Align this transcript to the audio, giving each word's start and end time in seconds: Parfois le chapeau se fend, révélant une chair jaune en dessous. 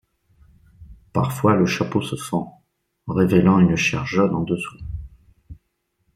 Parfois 1.13 1.55
le 1.55 1.67
chapeau 1.67 2.01
se 2.01 2.15
fend, 2.15 2.63
révélant 3.07 3.59
une 3.59 3.75
chair 3.75 4.03
jaune 4.07 4.33
en 4.33 4.41
dessous. 4.41 4.79